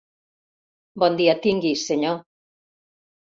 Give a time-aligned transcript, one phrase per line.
[1.03, 2.17] Bon dia tingui, senyor.